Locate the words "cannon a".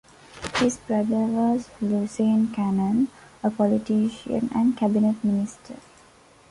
2.53-3.51